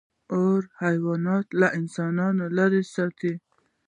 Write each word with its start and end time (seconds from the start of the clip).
•اور 0.35 0.61
حیوانات 0.81 1.47
له 1.59 1.67
انسانانو 1.79 2.45
لرې 2.57 2.81
ساتل. 2.93 3.35